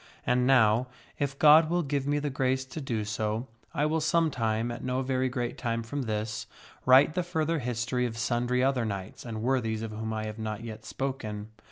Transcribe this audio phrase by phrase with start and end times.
[0.25, 0.87] And now,
[1.19, 4.83] if God will give me the grace to do so, I will some time, at
[4.83, 6.47] no very great time from this,
[6.87, 10.63] write the further history of sundry other knights and worthies of whom I have not
[10.63, 11.51] yet spoken.